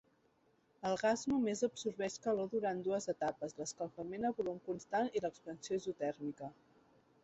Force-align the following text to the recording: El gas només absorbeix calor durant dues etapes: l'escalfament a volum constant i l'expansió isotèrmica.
El 0.91 0.95
gas 1.01 1.25
només 1.31 1.61
absorbeix 1.67 2.17
calor 2.25 2.49
durant 2.55 2.81
dues 2.89 3.09
etapes: 3.15 3.55
l'escalfament 3.61 4.29
a 4.31 4.35
volum 4.43 4.61
constant 4.73 5.17
i 5.21 5.27
l'expansió 5.27 5.83
isotèrmica. 5.83 6.55